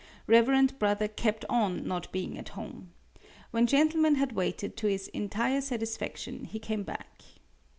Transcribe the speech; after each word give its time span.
Reverend 0.25 0.79
brother 0.79 1.07
kept 1.07 1.45
on 1.47 1.87
not 1.87 2.11
being 2.11 2.35
at 2.39 2.49
home. 2.57 2.91
When 3.51 3.67
gentleman 3.67 4.15
had 4.15 4.31
waited 4.31 4.75
to 4.77 4.87
his 4.87 5.09
entire 5.09 5.61
satisfaction 5.61 6.45
he 6.45 6.57
came 6.57 6.81
back. 6.81 7.21